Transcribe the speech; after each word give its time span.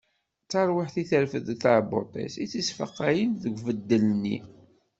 D 0.43 0.47
tarwiḥt 0.51 0.95
i 1.03 1.05
terfed 1.09 1.43
di 1.47 1.55
tɛebbuṭ-is 1.57 2.35
i 2.37 2.45
tt-yesfaqayen 2.47 3.31
s 3.41 3.43
ubeddel-nni. 3.49 4.37